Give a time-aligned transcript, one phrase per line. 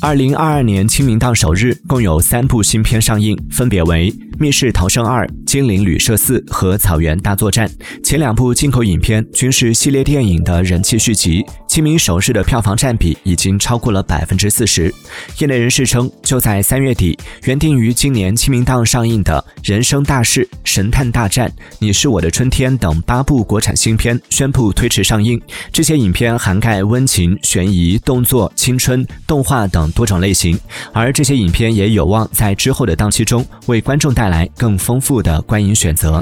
[0.00, 7.66] 二零二二年清明档首日，共有三部新片上映，分别为《密室逃生二》《精灵旅社四》和《草原大作战》。
[8.02, 11.42] 前两部进口影片均是系列电影的人气续集。
[11.66, 14.92] 清明首日的票房占比已经超过了百分之四十。
[15.38, 21.48] 业内人士称，就在三月底，原定于今年清明档上映的《人生大事》《神探大战》
[21.78, 25.40] 《你是我的春天》等八部国产新片宣布推迟上映。
[25.72, 30.58] 这些影片涵盖温情、悬疑、动作、青春、动画等多种类型，
[30.92, 36.20] 而这些影片也有望在之后的档期中为观众带带来更丰富的观影选择。